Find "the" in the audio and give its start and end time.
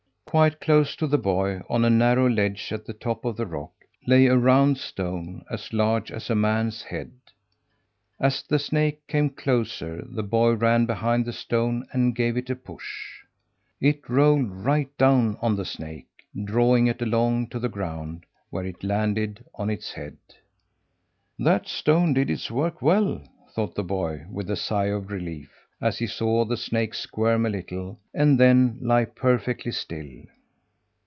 1.07-1.17, 2.85-2.93, 3.35-3.45, 8.41-8.57, 10.09-10.23, 11.25-11.33, 15.57-15.65, 17.59-17.67, 23.75-23.83, 26.45-26.55